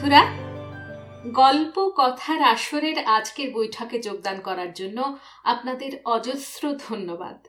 [0.00, 0.30] বন্ধুরা,
[1.26, 7.46] গল্প কথার আসরের আজকের বৈঠকে যোগদান করার জন্য আপনাদের অজস্র ধন্যবাদ।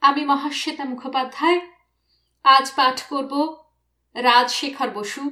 [0.00, 1.60] আমি মহাশ্বেতা মুখোপাধ্যায়।
[2.44, 3.64] আজ পাঠ করব
[4.14, 5.30] রাজশেখর বসু,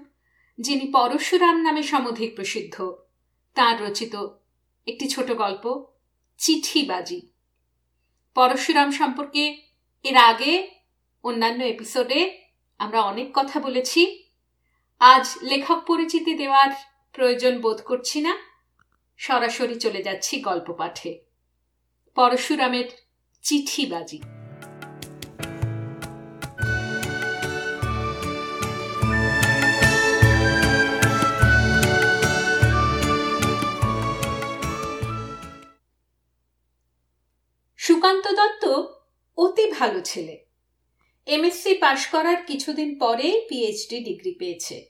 [0.60, 2.94] যিনি পরশুরাম নামে সমধিক প্রসিদ্ধ।
[3.54, 4.16] তার রচিত
[4.86, 5.84] একটি ছোট গল্প,
[6.38, 7.30] চিঠিবাজি।
[8.34, 9.62] পরশুরাম সম্পর্কে
[10.02, 10.70] এর আগে
[11.22, 12.42] অন্যান্য এপিসোডে
[12.78, 14.29] আমরা অনেক কথা বলেছি।
[15.00, 16.70] আজ লেখক পরিচিতি দেওয়ার
[17.12, 18.38] প্রয়োজন বোধ করছি না।
[19.16, 21.24] সরাসরি চলে যাচ্ছি গল্প পাঠে।
[22.14, 22.84] পরশুরামের
[23.42, 24.18] চিঠিবাজি
[37.76, 38.64] সুকান্ত দত্ত
[39.36, 40.46] অতি ভালো ছেলে।
[41.26, 44.89] এমএসসি পাশ করার কিছুদিন পরেই পিএইচডি ডিগ্রি পেয়েছে।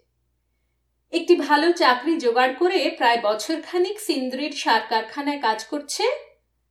[1.13, 6.05] একটি ভালো চাকরি জোগাড় করে প্রায় বছরখানিক সিন্দ্রির সার কারখানায় কাজ করছে।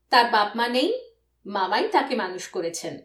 [0.09, 0.99] তার বাপ মা নেই,
[1.45, 2.99] মামাই তাকে মানুষ করেছেন।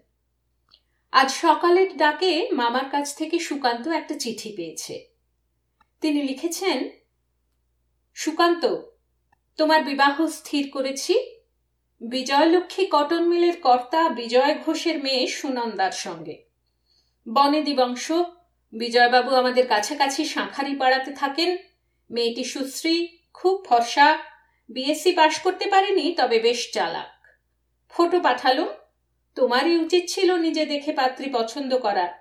[1.12, 4.94] আজ সকালের ডাকে মামার কাছ থেকে সুকান্ত একটা চিঠি পেয়েছে।
[6.00, 6.88] তিনি লিখেছেন,
[8.14, 8.76] সুকান্ত,
[9.56, 11.14] তোমার বিবাহ স্থির করেছি।
[12.00, 16.44] বিজয়লক্ষ্মী কটন মিলের কর্তা বিজয় ঘোষের মেয়ে সুনন্দার সঙ্গে।
[17.28, 18.12] বনেদি বংশ
[18.74, 21.56] বিজয়বাবু আমাদের কাছাকাছি শাঁখারি পাড়াতে থাকেন।
[22.10, 24.18] মেয়েটি সুশ্রী, খুব ফর্সা।
[24.68, 27.26] বিএসসি পাশ করতে পারেনি, তবে বেশ চালাক।
[27.88, 28.68] ফটো পাঠালুম।
[29.34, 32.18] তোমারই উচিত ছিল নিজে দেখে পাত্রী পছন্দ করা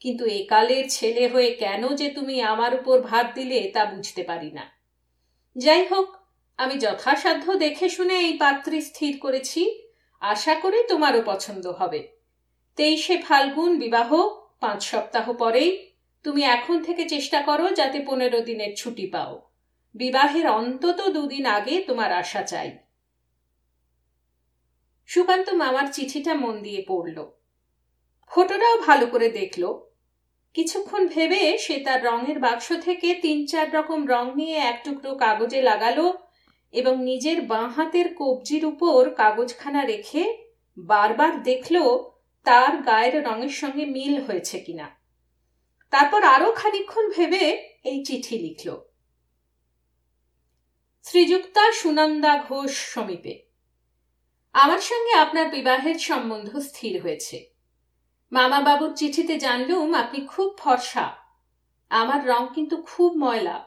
[0.00, 4.70] কিন্তু একালের ছেলে হয়ে কেন যে তুমি আমার উপর ভাত দিলে তা বুঝতে পারি না।
[5.56, 6.16] যাই হোক,
[6.56, 9.80] আমি যথাসাধ্য দেখে শুনে এই পাত্রী স্থির করেছি।
[10.20, 12.08] আশা করি তোমারও পছন্দ হবে।
[12.76, 14.28] তেইশে ফাল্গুন বিবাহ,
[14.60, 15.93] পাঁচ সপ্তাহ পরেই
[16.24, 19.50] তুমি এখন থেকে চেষ্টা করো যাতে পনেরো দিনের ছুটি পাও।
[19.94, 22.78] বিবাহের অন্তত দুদিন আগে তোমার আশা চাই।
[25.06, 27.26] সুকান্ত মামার চিঠিটা মন দিয়ে পড়ল।
[28.28, 29.74] ফটোটাও ভালো করে দেখল।
[30.54, 35.62] কিছুক্ষণ ভেবে সে তার রঙের বাক্স থেকে তিন চার রকম রং নিয়ে এক টুকরো কাগজে
[35.62, 36.18] লাগালো
[36.72, 40.36] এবং নিজের বাঁ হাতের কবজির উপর কাগজখানা রেখে
[40.78, 41.76] বারবার দেখল
[42.44, 45.03] তার গায়ের রঙের সঙ্গে মিল হয়েছে কিনা।
[45.94, 47.42] তারপর আরও খানিক্ষণ ভেবে
[47.84, 48.80] এই চিঠি লিখল।
[51.02, 53.44] শ্রীযুক্তা সুনন্দা ঘোষ সমীপে।
[54.52, 57.54] আমার সঙ্গে আপনার বিবাহের সম্বন্ধ স্থির হয়েছে।
[58.32, 61.16] মামা বাবুর চিঠিতে জানলুম আপনি খুব ফর্সা।
[61.90, 63.64] আমার রং কিন্তু খুব ময়লা।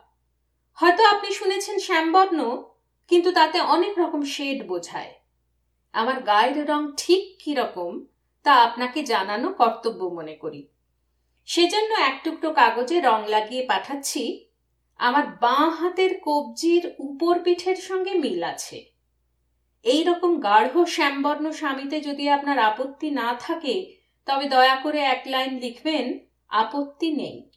[0.74, 2.64] হয়তো আপনি শুনেছেন শ্যামবর্ণ,
[3.08, 5.14] কিন্তু তাতে অনেক রকম শেড বোঝায়।
[5.94, 8.06] আমার গায়ের রং ঠিক কি রকম
[8.44, 10.68] তা আপনাকে জানানো কর্তব্য মনে করি।
[11.48, 14.50] সেজন্য এক টুকরো কাগজে রং লাগিয়ে পাঠাচ্ছি।
[14.98, 18.86] আমার বাঁ হাতের কবজির উপর পিঠের সঙ্গে মিল আছে।
[19.84, 23.94] এই রকম গাঢ় শ্যামবর্ণ স্বামীতে যদি আপনার আপত্তি না থাকে,
[24.26, 26.20] তবে দয়া করে এক লাইন লিখবেন,
[26.50, 27.50] আপত্তি নেই।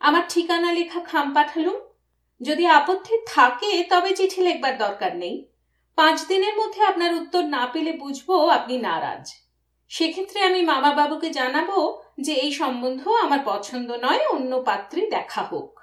[0.00, 1.78] আমার ঠিকানা লেখা খাম পাঠালুম।
[2.40, 5.48] যদি আপত্তি থাকে, তবে চিঠি লেখবার দরকার নেই।
[5.96, 9.49] পাঁচ দিনের মধ্যে আপনার উত্তর না পেলে বুঝব আপনি নারাজ।
[9.90, 15.80] সেক্ষেত্রে আমি মামা বাবুকে জানাব যে এই সম্বন্ধ আমার পছন্দ নয়, অন্য পাত্রে দেখা হোক।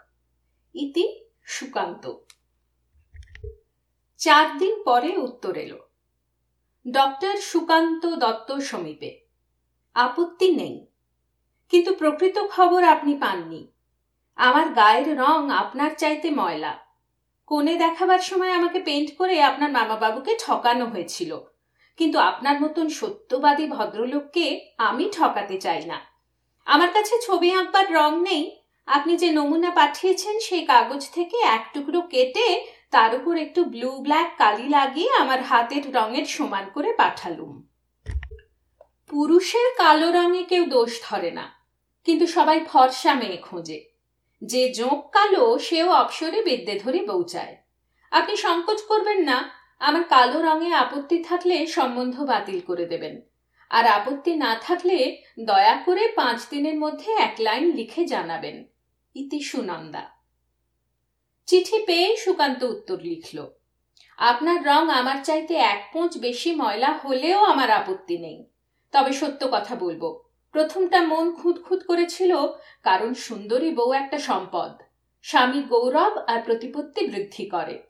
[0.73, 2.13] ইতি সুকান্ত।
[4.17, 5.89] চার দিন পরে উত্তর এলো।
[6.91, 9.19] ডক্টর সুকান্ত দত্ত সমীপে।
[9.93, 10.87] আপত্তি নেই।
[11.69, 13.71] কিন্তু প্রকৃত খবর আপনি পাননি।
[14.35, 16.77] আমার গায়ের রং আপনার চাইতে ময়লা।
[17.45, 21.39] কোণে দেখাবার সময় আমাকে পেন্ট করে আপনার মামাবাবুকে ঠকানো হয়েছিল।
[21.99, 24.45] কিন্তু আপনার মতন সত্যবাদী ভদ্রলোককে
[24.87, 25.97] আমি ঠকাতে চাই না।
[26.67, 28.43] আমার কাছে ছবি আঁকবার রং নেই।
[28.87, 32.47] আপনি যে নমুনা পাঠিয়েছেন সেই কাগজ থেকে এক টুকরো কেটে
[32.91, 37.53] তার উপর একটু ব্লু ব্ল্যাক কালি লাগিয়ে আমার হাতের রঙের সমান করে পাঠালুম।
[39.09, 41.45] পুরুষের কালো রঙে কেউ দোষ ধরে না,
[42.07, 43.79] কিন্তু সবাই ফর্সা মেয়ে খোঁজে।
[44.41, 47.55] যে জোঁক কালো, সেও অপসরে বিদ্যে ধরে বৌচায়
[48.11, 49.37] আপনি সংকোচ করবেন না
[49.79, 53.21] আমার কালো রঙে আপত্তি থাকলে সম্বন্ধ বাতিল করে দেবেন।
[53.69, 58.65] আর আপত্তি না থাকলে দয়া করে পাঁচ দিনের মধ্যে এক লাইন লিখে জানাবেন।
[59.15, 60.03] ইতি সুনন্দা।
[61.45, 63.49] চিঠি পেয়ে সুকান্ত উত্তর লিখল,
[64.17, 68.49] আপনার রং আমার চাইতে এক পোঁচ বেশি ময়লা হলেও আমার আপত্তি নেই।
[68.91, 70.03] তবে সত্য কথা বলব,
[70.51, 72.33] প্রথমটা মন খুঁত করেছিল
[72.83, 74.71] কারণ সুন্দরী বউ একটা সম্পদ।
[75.21, 77.86] স্বামীর গৌরব আর প্রতিপত্তি বৃদ্ধি করে।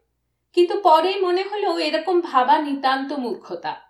[0.58, 3.82] কিন্তু পরে মনে হলো এরকম ভাবা নিতান্ত মূর্খতা।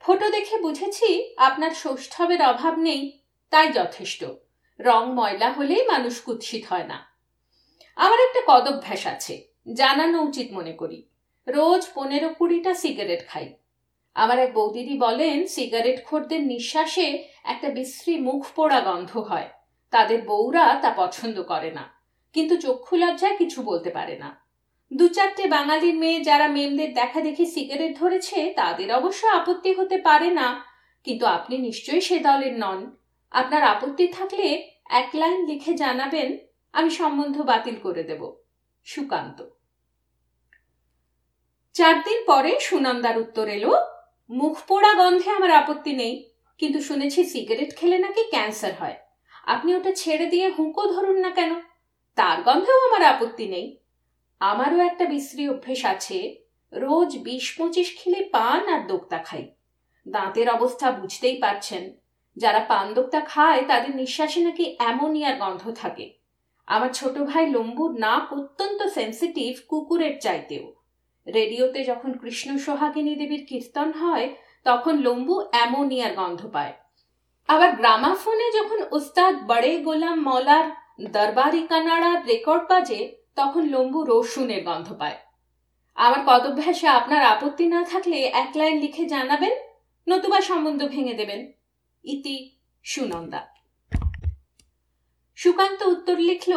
[0.00, 3.20] ফটো দেখে বুঝেছি আপনার সৌষ্ঠবের অভাব নেই,
[3.50, 4.24] তাই যথেষ্ট।
[4.80, 7.06] রং ময়লা হলেই মানুষ কুৎসিত হয় না।
[7.96, 11.08] আমার একটা কদভ্যাস আছে, জানানো উচিত মনে করি।
[11.48, 13.54] রোজ পনেরো কুড়িটা সিগারেট খাই।
[14.14, 19.48] আমার এক বৌদিদি বলেন, সিগারেট খোরদের নিঃশ্বাসে একটা বিশ্রী মুখ পোড়া গন্ধ হয়।
[19.90, 21.94] তাদের বউরা তা পছন্দ করে না।
[22.32, 24.45] কিন্তু চক্ষু লজ্জায় কিছু বলতে পারে না।
[24.92, 30.30] দু চারটে বাঙালির মেয়ে যারা মেমদের দেখা দেখি সিগারেট ধরেছে, তাদের অবশ্য আপত্তি হতে পারে
[30.30, 30.64] না।
[31.04, 32.96] কিন্তু আপনি নিশ্চয়ই সে দলের নন।
[33.30, 36.38] আপনার আপত্তি থাকলে এক লাইন লিখে জানাবেন,
[36.72, 38.36] আমি সম্বন্ধ বাতিল করে দেব।
[38.84, 39.44] সুকান্ত।
[41.72, 43.76] চার দিন পরে সুনন্দার উত্তর এলো,
[44.30, 48.96] মুখ পোড়া গন্ধে আমার আপত্তি নেই, কিন্তু শুনেছি সিগারেট খেলে নাকি ক্যান্সার হয়।
[49.44, 51.60] আপনি ওটা ছেড়ে দিয়ে হুঁকো ধরুন না কেন?
[52.14, 53.78] তার গন্ধেও আমার আপত্তি নেই।
[54.40, 56.36] আমারও একটা বিশ্রী অভ্যেস আছে।
[56.72, 59.50] রোজ বিশ পঁচিশ খিলে পান আর দোক্তা খাই।
[60.08, 61.90] দাঁতের অবস্থা বুঝতেই পারছেন।
[62.36, 66.14] যারা পান দোক্তা খায়, তাদের নিঃশ্বাসে নাকি অ্যামোনিয়ার গন্ধ থাকে।
[66.66, 70.74] আমার ছোট ভাই লম্বুর নাক অত্যন্ত সেন্সিটিভ কুকুরের চাইতেও।
[71.34, 74.34] রেডিওতে যখন কৃষ্ণ সোহাগিনী দেবীর কীর্তন হয়,
[74.64, 76.72] তখন লম্বু অ্যামোনিয়ার গন্ধ পায়।
[77.48, 80.64] আবার গ্রামাফোনে যখন উস্তাদ বড়ে গোলাম মলার
[81.10, 85.16] দরবারি কানাড়ার রেকর্ড বাজে তখন লম্বু রসুনের গন্ধ পায়।
[85.94, 89.52] আমার পদভ্যাসে আপনার আপত্তি না থাকলে এক লাইন লিখে জানাবেন,
[90.08, 91.52] নতুবা সম্বন্ধ ভেঙে দেবেন।
[92.04, 93.46] ইতি সুনন্দা।
[95.36, 96.52] সুকান্ত উত্তর লিখল,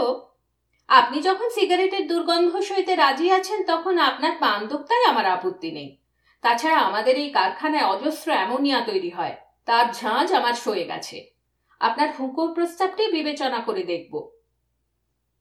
[0.87, 4.67] আপনি যখন সিগারেটের দুর্গন্ধ সইতে রাজি আছেন, তখন আপনার পান
[5.07, 5.97] আমার আপত্তি নেই।
[6.41, 9.35] তাছাড়া আমাদের এই কারখানায় অজস্র অ্যামোনিয়া তৈরি হয়।
[9.65, 11.29] তার ঝাঁজ আমার সয়ে গেছে।
[11.79, 14.38] আপনার হুঁকোর প্রস্তাবটি বিবেচনা করে দেখব।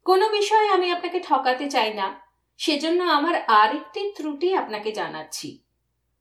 [0.09, 2.21] কোনো বিষয়ে আমি আপনাকে ঠকাতে চাই না।
[2.59, 5.65] সেজন্য আমার আরেকটি ত্রুটি আপনাকে জানাচ্ছি।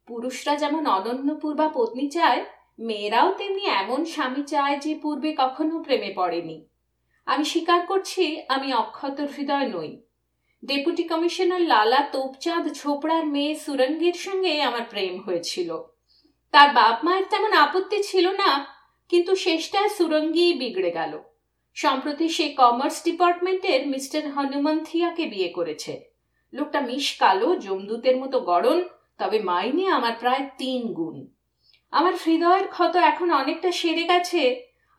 [0.07, 2.45] পুরুষরা যেমন অনন্য পূর্বা পত্নী চায়,
[2.79, 6.57] মেয়েরাও তেমনি এমন স্বামী চায় যে পূর্বে কখনো প্রেমে পড়েনি।
[7.25, 9.91] আমি স্বীকার করছি, আমি অক্ষত হৃদয় নই।
[10.63, 15.77] ডেপুটি কমিশনার লালা তোপচাঁদ ছোপড়ার মেয়ে সুরঙ্গের সঙ্গে আমার প্রেম হয়েছিল।
[16.51, 18.51] তার বাপ মায়ের তেমন আপত্তি ছিল না,
[19.09, 21.13] কিন্তু শেষটায় সুরঙ্গি বিগড়ে গেল।
[21.77, 25.93] সম্প্রতি সে কমার্স ডিপার্টমেন্টের মিস্টার হনুমন্থিয়াকে বিয়ে করেছে।
[26.53, 28.79] লোকটা মিশ কালো জমদূতের মতো গড়ন
[29.17, 31.17] তবে মাইনে আমার প্রায় তিন গুণ।
[31.93, 34.41] আমার হৃদয়ের ক্ষত এখন অনেকটা সেরে গেছে।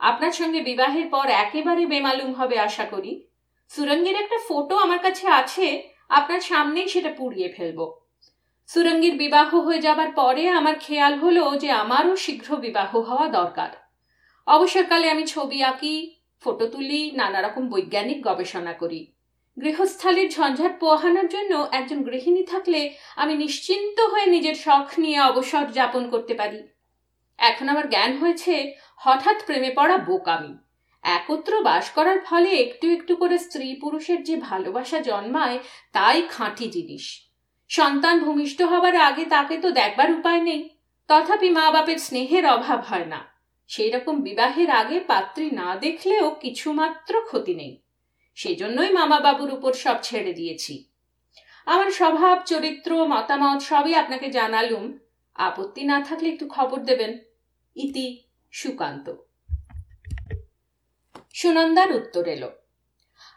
[0.01, 3.13] আপনার সঙ্গে বিবাহের পর একেবারে বেমালুম হবে আশা করি।
[3.71, 5.67] সুরঙ্গের একটা ফটো আমার কাছে আছে,
[6.09, 7.81] আপনার সামনেই সেটা পুড়িয়ে ফেলব।
[8.69, 13.71] সুরঙ্গীর বিবাহ হয়ে যাবার পরে আমার খেয়াল হলো যে আমারও শীঘ্র বিবাহ হওয়া দরকার।
[14.47, 15.95] অবসরকালে আমি ছবি আঁকি
[16.43, 19.13] ফটো তুলি, নানা রকম বৈজ্ঞানিক গবেষণা করি।
[19.57, 26.11] গৃহস্থালির ঝঞ্ঝাট পোহানোর জন্য একজন গৃহিণী থাকলে আমি নিশ্চিন্ত হয়ে নিজের শখ নিয়ে অবসর যাপন
[26.11, 26.63] করতে পারি।
[27.39, 30.55] এখন আমার জ্ঞান হয়েছে হঠাৎ প্রেমে পড়া বোকামি।
[31.05, 35.59] একত্র বাস করার ফলে একটু একটু করে স্ত্রী পুরুষের যে ভালোবাসা জন্মায়,
[35.93, 37.05] তাই খাঁটি জিনিস।
[37.69, 40.69] সন্তান ভূমিষ্ঠ হবার আগে তাকে তো দেখবার উপায় নেই,
[41.09, 43.38] তথাপি মা বাপের স্নেহের অভাব হয় না।
[43.69, 47.81] সেই রকম বিবাহের আগে পাত্রী না দেখলেও কিছুমাত্র ক্ষতি নেই।
[48.35, 50.85] সেজন্যই মামা বাবুর উপর সব ছেড়ে দিয়েছি।
[51.67, 54.99] আমার স্বভাব, চরিত্র, মতামত সবই আপনাকে জানালুম।
[55.35, 57.19] আপত্তি না থাকলে একটু খবর দেবেন।
[57.77, 58.23] ইতি
[58.53, 59.15] সুকান্ত।
[61.35, 62.51] সুনন্দার উত্তর এলো।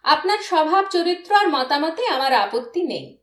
[0.03, 3.17] আপনার স্বভাব, চরিত্র আর মতামতে আমার আপত্তি নেই।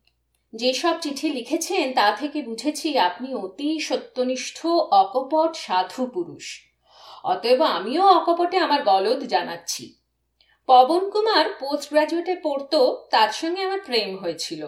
[0.54, 6.67] যেসব চিঠি লিখেছেন তা থেকে বুঝেছি আপনি অতি সত্যনিষ্ঠ, অকপট, সাধু পুরুষ।
[7.24, 9.94] অতএব আমিও অকপটে আমার গলদ জানাচ্ছি।
[10.66, 14.66] পবন কুমার পোস্ট গ্রাজুয়েটে পড়তো, তার সঙ্গে আমার প্রেম হয়েছিল।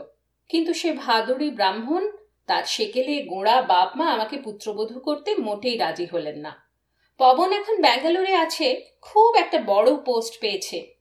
[0.49, 2.11] কিন্তু সে ভাদুরী ব্রাহ্মণ,
[2.47, 6.71] তার সেকেলে গোড়া বাপ মা আমাকে পুত্রবধূ করতে মোটেই রাজি হলেন না।
[7.19, 10.95] পবন এখন ব্যাঙ্গালোরে আছে, খুব একটা বড় পোস্ট পেয়েছে।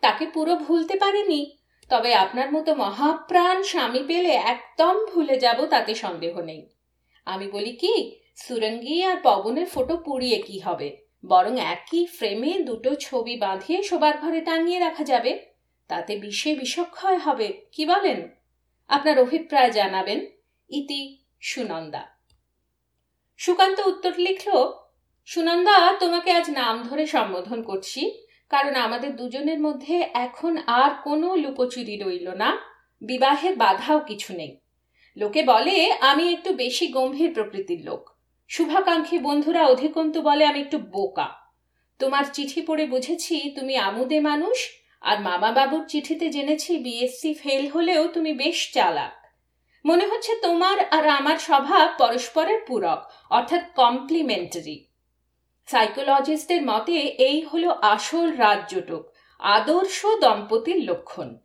[0.00, 1.56] তাকে পুরো ভুলতে পারেনি,
[1.88, 6.68] তবে আপনার মতো মহাপ্রাণ স্বামী পেলে একদম ভুলে যাব, তাতে সন্দেহ নেই।
[7.24, 10.96] আমি বলি কি সুরঙ্গি আর পবনের ফটো পুড়িয়ে কি হবে?
[11.24, 15.46] বরং একই ফ্রেমে দুটো ছবি বাঁধিয়ে শোবার ঘরে টাঙিয়ে রাখা যাবে।
[15.88, 18.28] তাতে বিষে বিষক্ষয় হবে, কি বলেন?
[18.88, 20.26] আপনার অভিপ্রায় জানাবেন
[20.70, 22.06] ইতি সুনন্দা।
[23.36, 24.72] সুকান্ত উত্তর লিখল,
[25.26, 31.96] সুনন্দা, তোমাকে আজ নাম ধরে সম্বোধন করছি, কারণ আমাদের দুজনের মধ্যে এখন আর কোনো লুকোচুরি
[31.96, 32.58] রইল না,
[33.00, 34.60] বিবাহের বাধাও কিছু নেই।
[35.16, 38.15] লোকে বলে, আমি একটু বেশি গম্ভীর প্রকৃতির লোক।
[38.48, 41.34] শুভাকাঙ্ক্ষী বন্ধুরা, অধিকন্তু বলে আমি একটু বোকা।
[41.98, 48.08] তোমার চিঠি পড়ে বুঝেছি, তুমি আমুদে মানুষ, আর মামা বাবুর চিঠিতে জেনেছি বিএসসি ফেল হলেও
[48.08, 49.26] তুমি বেশ চালাক।
[49.84, 54.86] মনে হচ্ছে তোমার আর আমার স্বভাব পরস্পরের পূরক, অর্থাৎ কমপ্লিমেন্টারি
[55.66, 61.38] সাইকোলজিস্টদের মতে, এই হলো আসল রাজ্যটুক আদর্শ দম্পতির লক্ষণ।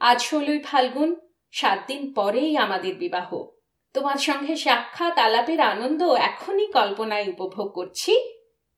[0.00, 1.16] আজ ষোলোই ফাল্গুন,
[1.52, 3.59] সাত দিন পরেই আমাদের বিবাহ।
[3.92, 8.32] তোমার সঙ্গে সাক্ষাৎ, আলাপের আনন্দ এখনই কল্পনায় উপভোগ করছি।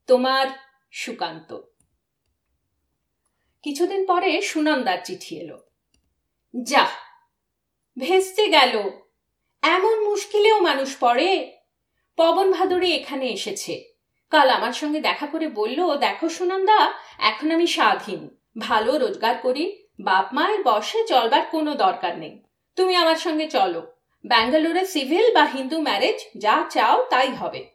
[0.07, 0.47] তোমার
[0.93, 1.61] সুকান্ত।
[3.63, 5.65] কিছুদিন পরে সুনন্দার চিঠি এলো।
[6.63, 6.89] যা
[7.99, 8.91] ভেস্তে গেল।
[9.63, 11.57] এমন মুশকিলেও মানুষ পড়ে।
[12.17, 13.85] পবন ভাদরে এখানে এসেছে।
[14.31, 20.35] কাল আমার সঙ্গে দেখা করে বলল, দেখো সুনন্দা, এখন আমি স্বাধীন। ভালো রোজগার করি। বাপ
[20.35, 22.43] মায়ের বসে চলবার কোনো দরকার নেই।
[22.77, 23.92] তুমি আমার সঙ্গে চলো।
[24.27, 27.71] ব্যাঙ্গালোরে সিভিল বা হিন্দু ম্যারেজ, যা চাও তাই হবে।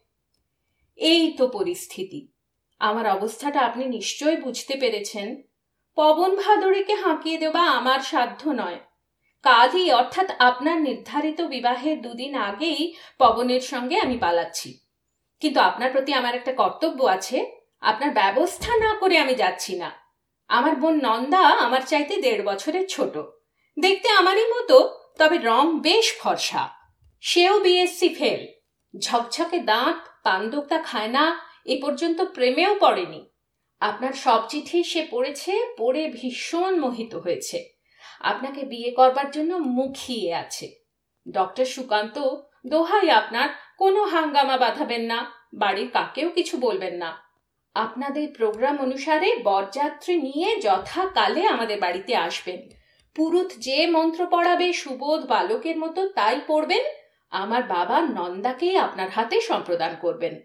[0.96, 2.28] এই তো পরিস্থিতি।
[2.80, 5.42] আমার অবস্থাটা আপনি নিশ্চয় বুঝতে পেরেছেন।
[5.96, 8.80] পবন ভাদুরীকে হাঁকিয়ে দেওয়া আমার সাধ্য নয়।
[9.44, 14.80] কালই, অর্থাৎ আপনার নির্ধারিত বিবাহের দুদিন আগেই পবনের সঙ্গে আমি পালাচ্ছি।
[15.40, 17.52] কিন্তু আপনার প্রতি আমার একটা কর্তব্য আছে।
[17.82, 19.92] আপনার ব্যবস্থা না করে আমি যাচ্ছি না।
[20.48, 23.18] আমার বোন নন্দা আমার চাইতে দেড় বছরের ছোট।
[23.80, 26.70] দেখতে আমারই মতো তবে রং বেশ ফর্সা।
[27.22, 28.48] সেও বিএসসি ফেল।
[29.00, 33.30] ঝকঝকে দাঁত পান্দোক্তা খায় না, এ পর্যন্ত প্রেমেও পড়েনি।
[33.80, 37.70] আপনার সব চিঠি সে পড়েছে, পড়ে ভীষণ মোহিত হয়েছে।
[38.20, 40.72] আপনাকে বিয়ে করবার জন্য মুখিয়ে আছে।
[41.32, 42.36] ডক্টর সুকান্ত,
[42.68, 47.18] দোহাই আপনার, কোনো হাঙ্গামা বাঁধাবেন না, বাড়ির কাকেও কিছু বলবেন না।
[47.74, 52.77] আপনাদের প্রোগ্রাম অনুসারে বরযাত্রী নিয়ে যথাকালে আমাদের বাড়িতে আসবেন।
[53.18, 56.84] পুরুত যে মন্ত্র পড়াবে সুবোধ বালকের মতো তাই পড়বেন।
[57.30, 60.42] আমার বাবা নন্দাকেই আপনার হাতে সম্প্রদান করবেন।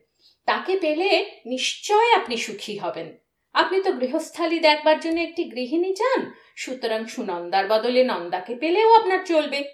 [0.47, 3.19] তাকে পেলে নিশ্চয় আপনি সুখী হবেন।
[3.53, 9.65] আপনি তো গৃহস্থালী দেখবার জন্য একটি গৃহিণী চান, সুতরাং সুনন্দার বদলে নন্দাকে পেলেও আপনার চলবে।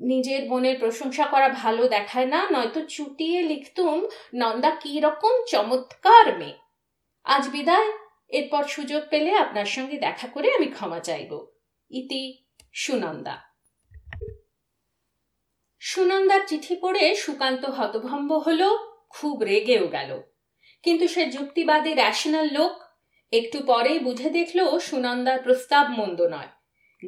[0.00, 6.58] নিজের বোনের প্রশংসা করা ভালো দেখায় না, নয়তো চুটিয়ে লিখতুম নন্দা কি রকম চমৎকার মেয়ে।
[7.24, 7.92] আজ বিদায়,
[8.28, 11.46] এরপর সুযোগ পেলে আপনার সঙ্গে দেখা করে আমি ক্ষমা চাইব।
[11.90, 13.42] ইতি সুনন্দা।
[15.78, 18.68] সুনন্দার চিঠি পড়ে সুকান্ত হতভম্ব হল,
[19.10, 20.22] খুব রেগেও গেল।
[20.82, 22.82] কিন্তু সে যুক্তিবাদী র্যাশনাল লোক।
[23.32, 26.48] একটু পরেই বুঝে দেখল সুনন্দার প্রস্তাব মন্দ নয়।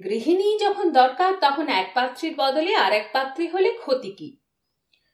[0.04, 4.36] গৃহিণী যখন দরকার, তখন এক পাত্রীর বদলে আর এক পাত্রী হলে ক্ষতি কি?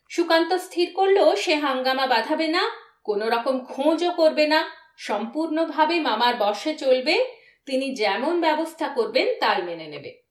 [0.08, 2.70] সুকান্ত স্থির করল, সে হাঙ্গামা বাঁধাবে না
[3.04, 9.86] কোনো রকম খোঁজও করবে না, সম্পূর্ণভাবে মামার বসে চলবে তিনি যেমন ব্যবস্থা করবেন, তাই মেনে
[9.86, 10.22] নেবে।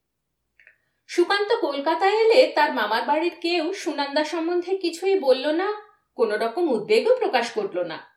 [1.07, 5.81] সুকান্ত কলকাতায় এলে তার মামার বাড়ির কেউ সুনন্দা সম্বন্ধে কিছুই বলল না
[6.15, 8.07] কোনো রকম উদ্বেগও প্রকাশ করল না।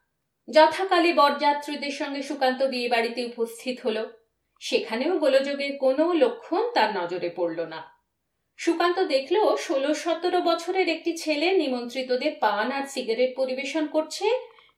[0.48, 4.06] যথাকালে বরযাত্রীদের সঙ্গে সুকান্ত বিয়ে বাড়িতে উপস্থিত হল।
[4.60, 7.94] সেখানেও গোলযোগের কোনো লক্ষণ তার নজরে পড়ল না।
[8.56, 14.30] সুকান্ত দেখল, ষোলো সতেরো বছরের একটি ছেলে নিমন্ত্রিতদের পান আর সিগারেট পরিবেশন করছে,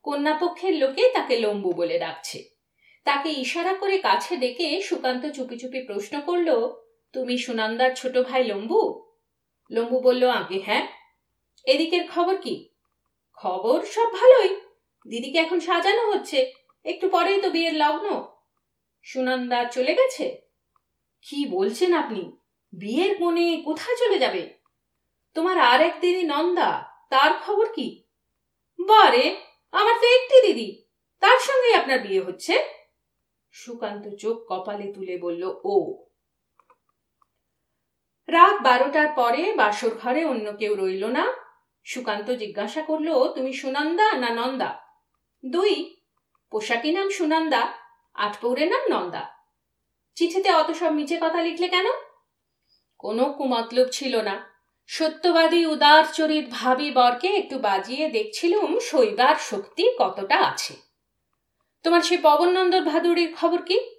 [0.02, 2.55] কন্যাপক্ষের লোকে তাকে লম্বু বলে ডাকছে।
[3.06, 6.48] তাকে ইশারা করে কাছে ডেকে সুকান্ত চুপি চুপি প্রশ্ন করল,
[7.12, 9.10] তুমি সুনন্দার ছোট ভাই লম্বু?
[9.70, 10.88] লম্বু বলল, আগে হ্যাঁ।
[11.64, 12.68] এদিকের খবর কি?
[13.34, 14.48] খবর সব ভালোই।
[15.08, 16.52] দিদিকে এখন সাজানো হচ্ছে।
[16.84, 18.24] একটু পরেই তো বিয়ের লগ্ন।
[19.02, 20.40] সুনন্দা চলে গেছে?
[21.22, 22.32] কি বলছেন আপনি?
[22.72, 24.54] বিয়ের কোণে কোথায় চলে যাবে?
[25.34, 28.02] তোমার আর এক দিদি নন্দা। তার খবর কি?
[28.86, 29.36] বারে,
[29.72, 30.84] আমার তো একটি দিদি।
[31.20, 32.75] তার সঙ্গে আপনার বিয়ে হচ্ছে?
[33.64, 36.04] সুকান্ত চোখ কপালে তুলে বলল, ও।
[38.28, 41.32] রাত বারোটার পরে বাসর ঘরে অন্য কেউ রইল না।
[41.84, 44.82] সুকান্ত জিজ্ঞাসা করল, তুমি সুনন্দা না নন্দা?
[45.46, 45.96] দুই।
[46.50, 47.72] পোশাকি নাম সুনন্দা
[48.14, 49.28] আটপৌরের নাম নন্দা।
[50.14, 51.86] চিঠিতে অত সব মিছে কথা লিখলে কেন?
[52.98, 54.50] কোনো কুমতলব ছিল না।
[54.86, 60.85] সত্যবাদী উদার চরিত ভাবি বরকে একটু বাজিয়ে দেখছিলুম শৈবার শক্তি কতটা আছে।
[61.86, 63.96] তোমার সে পবনন্দর ভাদুড়ির খবর কি?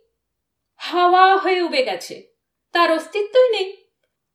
[0.76, 2.34] হাওয়া হয়ে উবে গেছে।
[2.72, 3.90] তার অস্তিত্বই নেই।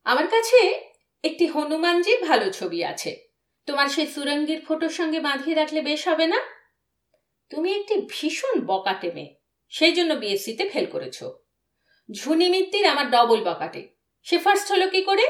[0.04, 0.90] আমার কাছে
[1.24, 3.28] একটি হনুমানজির ভালো ছবি আছে।
[3.66, 6.40] তোমার সেই সুরঙ্গির ফটোর সঙ্গে বাঁধিয়ে রাখলে বেশ হবে না?
[7.50, 9.34] তুমি একটি ভীষণ বকাটে মেয়ে।
[9.68, 11.24] সেই জন্য বিএসসিতে ফেল করেছ।
[12.10, 13.88] ঝুনি মিত্তির আমার ডবল বকাটে।
[14.22, 15.26] সে ফার্স্ট হলো কি করে?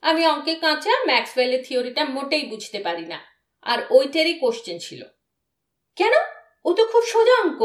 [0.00, 3.24] আমি অঙ্কে কাঁচা ম্যাক্সওয়েলের থিওরিটা মোটেই বুঝতে পারি না।
[3.62, 5.04] আর ওইটারই কোশ্চেন ছিল।
[5.96, 6.37] কেন?
[6.68, 7.60] ও তো খুব সোজা অঙ্ক।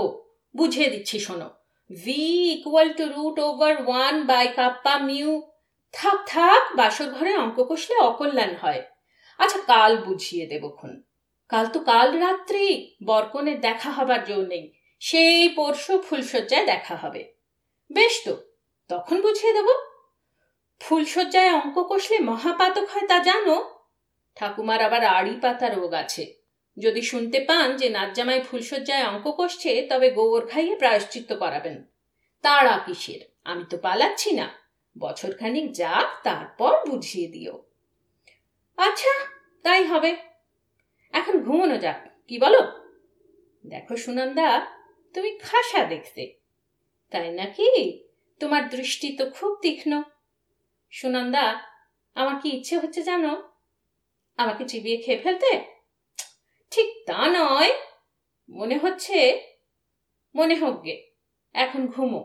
[0.55, 1.49] বুঝিয়ে দিচ্ছি, শোনো।
[2.03, 5.49] V equal to root over one by kappa mu
[5.91, 8.81] থাক থাক, বাসর ঘরে অঙ্ক কষলে অকল্যাণ হয়।
[9.37, 11.01] আচ্ছা কাল বুঝিয়ে দেবক্ষণ
[11.49, 17.33] কাল তো কাল রাত্রি বরকনের দেখা হবার জো নেই। সেই পরশু ফুলশয্যায় দেখা হবে।
[17.91, 18.33] বেশ তো,
[18.89, 19.67] তখন বুঝিয়ে দেব।
[20.79, 23.55] ফুলশয্যায় অঙ্ক কষলে মহাপাতক হয় তা জানো?
[24.35, 26.42] ঠাকুমার আবার আড়ি পাতা রোগ আছে।
[26.79, 31.83] যদি শুনতে পান যে নাজ্জামাই ফুলশয্যায় অঙ্ক কষছে তবে গোবর খাইয়ে প্রায়শ্চিত্ত করাবেন।
[32.41, 33.19] তাড়া কিসের?
[33.43, 34.49] আমি তো পালাচ্ছি না।
[34.97, 37.63] বছরখানিক যাক, তারপর বুঝিয়ে দিও।
[38.77, 39.27] আচ্ছা
[39.63, 40.15] তাই হবে।
[41.11, 42.61] এখন ঘুমোনো যাক, কি বলো?
[43.65, 44.65] দেখো সুনন্দা,
[45.13, 46.33] তুমি খাসা দেখতে।
[47.09, 47.99] তাই নাকি?
[48.39, 50.01] তোমার দৃষ্টি তো খুব তীক্ষ্ণ।
[50.91, 51.63] সুনন্দা,
[52.15, 53.49] আমার কি ইচ্ছে হচ্ছে জানো?
[54.37, 55.82] আমাকে চিবিয়ে খেয়ে ফেলতে?
[57.07, 57.71] তা নয়,
[58.49, 59.17] মনে হচ্ছে,
[60.35, 60.95] মনে হোক গে,
[61.55, 62.21] এখন ঘুমো।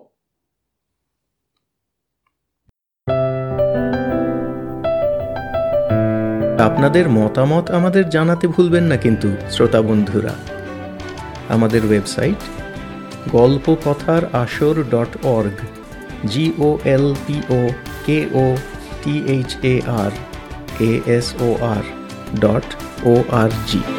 [6.59, 10.35] আপনাদের মতামত আমাদের জানাতে ভুলবেন না কিন্তু, শ্রোতা বন্ধুরা।
[11.49, 12.41] আমাদের website
[13.33, 15.59] Golpo Kothar Asor dot org
[16.27, 17.61] G O L P O
[18.07, 18.45] K O
[19.03, 20.13] T H A R
[20.81, 21.85] A S O R
[22.41, 22.67] dot
[23.07, 23.98] O R G